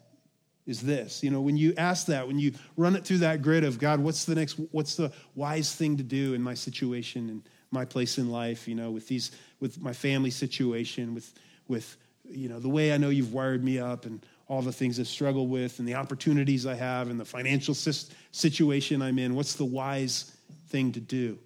[0.65, 1.23] is this.
[1.23, 3.99] You know, when you ask that, when you run it through that grid of God,
[3.99, 8.17] what's the next, what's the wise thing to do in my situation and my place
[8.17, 11.33] in life, you know, with these, with my family situation, with,
[11.67, 14.99] with, you know, the way I know you've wired me up and all the things
[14.99, 19.35] I struggle with and the opportunities I have and the financial situation I'm in.
[19.35, 20.35] What's the wise
[20.69, 21.39] thing to do?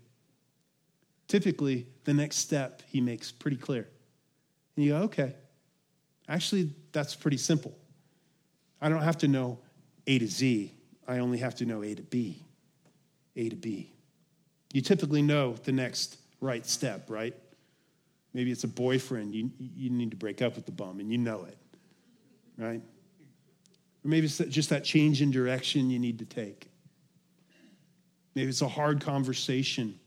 [1.28, 3.88] Typically, the next step he makes pretty clear.
[4.76, 5.36] And you go, okay,
[6.30, 7.76] actually, that's pretty simple.
[8.82, 9.60] I don't have to know
[10.08, 10.72] A to Z.
[11.08, 12.42] I only have to know A to B.
[13.36, 13.92] A to B.
[14.72, 17.36] You typically know the next right step, right?
[18.34, 19.34] Maybe it's a boyfriend.
[19.34, 21.58] You, you need to break up with the bum, and you know it,
[22.58, 22.82] right?
[24.06, 26.70] Or maybe it's just that change in direction you need to take.
[28.36, 30.00] Maybe it's a hard conversation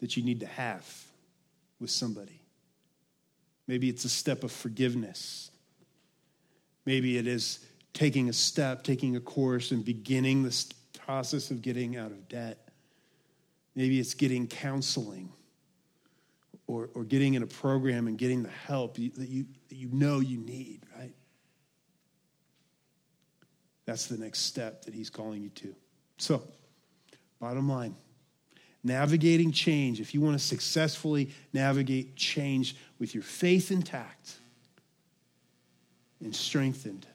[0.00, 1.04] that you need to have
[1.78, 2.39] with somebody.
[3.70, 5.52] Maybe it's a step of forgiveness.
[6.86, 11.96] Maybe it is taking a step, taking a course, and beginning this process of getting
[11.96, 12.68] out of debt.
[13.76, 15.32] Maybe it's getting counseling
[16.66, 20.18] or, or getting in a program and getting the help that you, that you know
[20.18, 21.14] you need, right?
[23.86, 25.76] That's the next step that he's calling you to.
[26.18, 26.42] So,
[27.38, 27.94] bottom line
[28.82, 34.36] navigating change, if you want to successfully navigate change with your faith intact
[36.22, 37.06] and strengthened,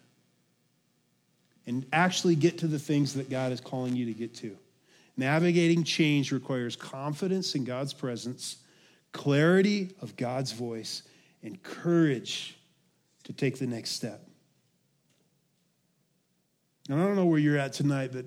[1.68, 4.58] and actually get to the things that God is calling you to get to.
[5.18, 8.58] Navigating change requires confidence in God's presence,
[9.12, 11.04] clarity of God's voice,
[11.42, 12.58] and courage
[13.24, 14.28] to take the next step.
[16.90, 18.26] And I don't know where you're at tonight, but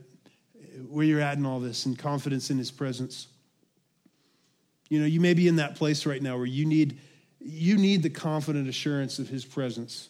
[0.89, 3.29] where you're at in all this and confidence in his presence.
[4.89, 6.99] You know, you may be in that place right now where you need
[7.41, 10.09] you need the confident assurance of his presence.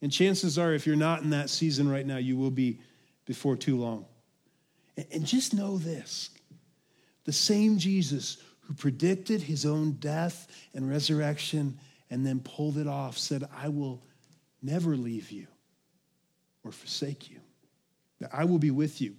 [0.00, 2.80] And chances are, if you're not in that season right now, you will be
[3.26, 4.06] before too long.
[5.10, 6.30] And just know this
[7.24, 11.78] the same Jesus who predicted his own death and resurrection
[12.10, 14.02] and then pulled it off said, I will
[14.62, 15.46] never leave you
[16.64, 17.40] or forsake you.
[18.20, 19.16] That I will be with you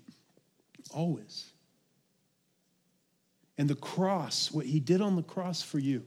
[0.94, 1.52] always.
[3.58, 6.04] And the cross, what he did on the cross for you,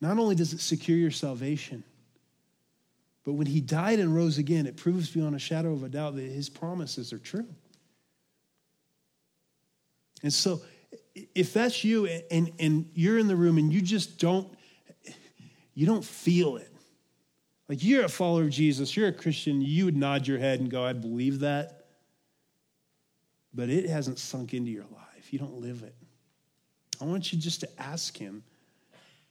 [0.00, 1.84] not only does it secure your salvation,
[3.24, 6.16] but when he died and rose again, it proves beyond a shadow of a doubt
[6.16, 7.46] that his promises are true.
[10.22, 10.62] And so,
[11.34, 14.48] if that's you and, and you're in the room and you just don't,
[15.74, 16.72] you don't feel it.
[17.68, 20.70] Like you're a follower of Jesus, you're a Christian, you would nod your head and
[20.70, 21.85] go, I believe that.
[23.56, 25.32] But it hasn't sunk into your life.
[25.32, 25.94] you don't live it.
[27.00, 28.44] I want you just to ask Him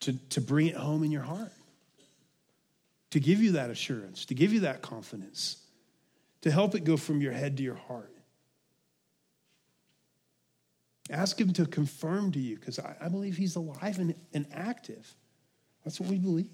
[0.01, 1.53] to, to bring it home in your heart,
[3.11, 5.57] to give you that assurance, to give you that confidence,
[6.41, 8.11] to help it go from your head to your heart.
[11.11, 15.13] Ask Him to confirm to you, because I, I, believe He's alive and, and active.
[15.83, 16.49] That's what we believe.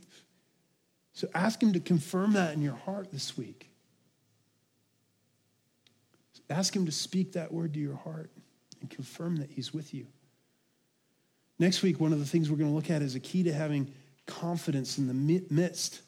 [1.13, 3.70] So ask Him to confirm that in your heart this week.
[6.52, 8.30] Ask Him to speak that word to your heart
[8.82, 10.08] and confirm that He's with you.
[11.60, 13.54] Next week, one of the things we're going to look at is a key to
[13.54, 13.91] having
[14.26, 16.02] confidence in the midst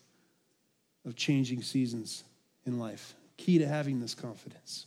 [1.06, 2.24] of changing seasons
[2.66, 3.14] in life.
[3.38, 4.86] Key to having this confidence.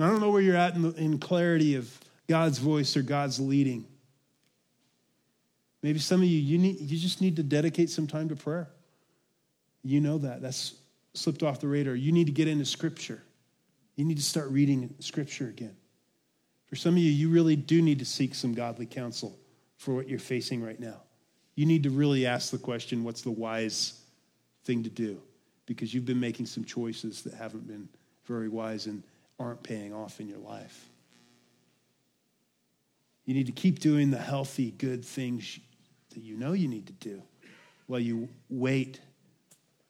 [0.00, 1.96] I don't know where you're at in, the, in clarity of
[2.28, 3.84] God's voice or God's leading.
[5.82, 8.68] Maybe some of you, you, need, you just need to dedicate some time to prayer.
[9.82, 10.40] You know that.
[10.40, 10.74] That's
[11.12, 11.94] slipped off the radar.
[11.94, 13.22] You need to get into Scripture.
[13.96, 15.76] You need to start reading Scripture again.
[16.66, 19.38] For some of you, you really do need to seek some godly counsel
[19.76, 21.02] for what you're facing right now.
[21.54, 24.00] You need to really ask the question what's the wise
[24.64, 25.20] thing to do?
[25.66, 27.88] Because you've been making some choices that haven't been
[28.24, 29.02] very wise and
[29.38, 30.88] aren't paying off in your life.
[33.24, 35.58] You need to keep doing the healthy, good things
[36.10, 37.22] that you know you need to do
[37.86, 39.00] while you wait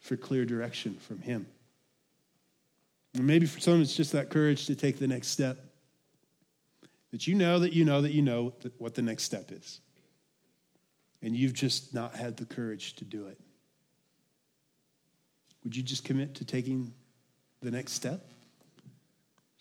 [0.01, 1.47] for clear direction from Him.
[3.15, 5.59] Maybe for some, it's just that courage to take the next step.
[7.13, 9.81] That you know that you know that you know what the next step is.
[11.23, 13.39] And you've just not had the courage to do it.
[15.63, 16.93] Would you just commit to taking
[17.63, 18.29] the next step?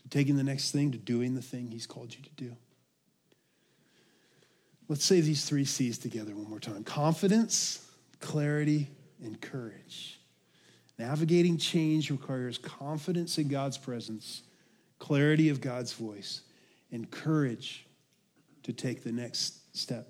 [0.01, 2.55] To taking the next thing, to doing the thing He's called you to do?
[4.89, 7.87] Let's say these three C's together one more time confidence,
[8.19, 8.89] clarity,
[9.23, 10.19] and courage.
[11.03, 14.43] Navigating change requires confidence in God's presence,
[14.99, 16.43] clarity of God's voice,
[16.93, 17.85] and courage
[18.63, 20.07] to take the next step.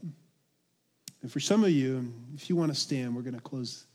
[1.24, 3.86] And for some of you, if you want to stand, we're going to close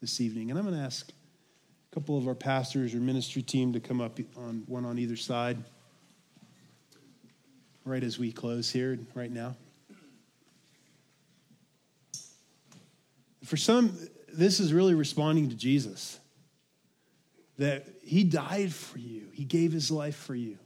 [0.00, 0.48] this evening.
[0.48, 4.00] And I'm going to ask a couple of our pastors or ministry team to come
[4.00, 5.58] up on one on either side
[7.84, 9.54] right as we close here right now.
[13.44, 13.94] For some,
[14.32, 16.20] this is really responding to Jesus
[17.58, 20.58] that he died for you, he gave his life for you.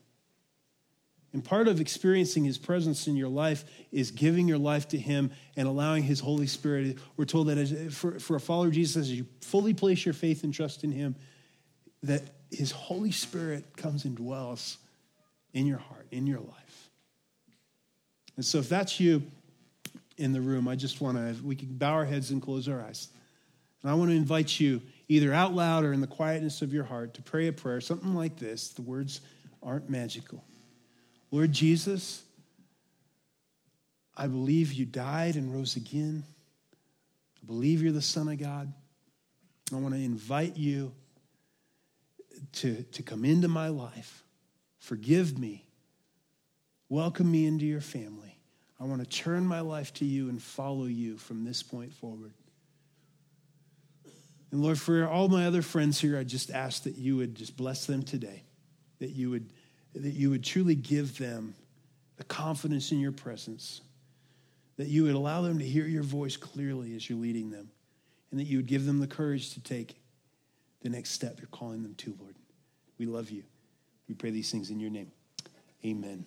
[1.32, 5.30] And part of experiencing his presence in your life is giving your life to him
[5.56, 6.98] and allowing his Holy Spirit.
[7.16, 10.12] We're told that as, for, for a follower of Jesus, as you fully place your
[10.12, 11.16] faith and trust in him,
[12.02, 14.76] that his Holy Spirit comes and dwells
[15.54, 16.90] in your heart, in your life.
[18.36, 19.22] And so if that's you
[20.18, 22.82] in the room, I just want to, we can bow our heads and close our
[22.82, 23.08] eyes.
[23.82, 26.84] And I want to invite you either out loud or in the quietness of your
[26.84, 28.68] heart, to pray a prayer, something like this.
[28.68, 29.20] The words
[29.62, 30.44] aren't magical.
[31.30, 32.22] Lord Jesus,
[34.16, 36.24] I believe you died and rose again.
[37.42, 38.72] I believe you're the Son of God.
[39.72, 40.92] I want to invite you
[42.54, 44.22] to, to come into my life.
[44.78, 45.64] Forgive me.
[46.88, 48.36] Welcome me into your family.
[48.78, 52.32] I want to turn my life to you and follow you from this point forward.
[54.52, 57.56] And Lord, for all my other friends here, I just ask that you would just
[57.56, 58.44] bless them today,
[59.00, 59.50] that you would,
[59.94, 61.54] that you would truly give them
[62.18, 63.80] the confidence in your presence,
[64.76, 67.70] that you would allow them to hear your voice clearly as you're leading them,
[68.30, 69.96] and that you would give them the courage to take
[70.82, 72.36] the next step you're calling them to, Lord.
[72.98, 73.44] We love you.
[74.06, 75.10] We pray these things in your name.
[75.84, 76.26] Amen.